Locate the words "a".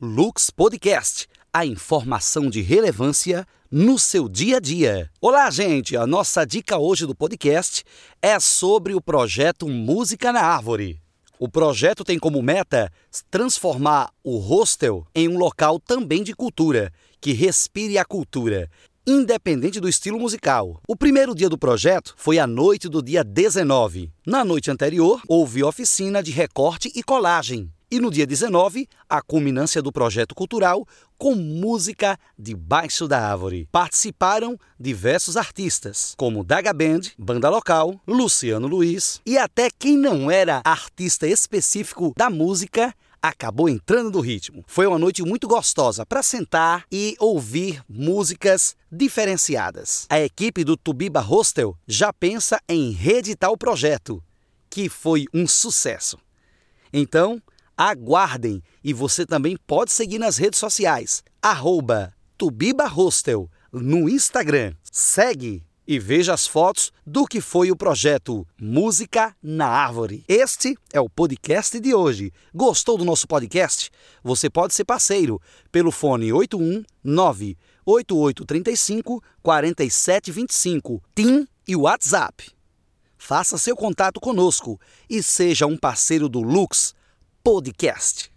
1.52-1.66, 4.58-4.60, 5.96-6.06, 17.98-18.04, 22.38-22.46, 29.08-29.22, 50.10-50.20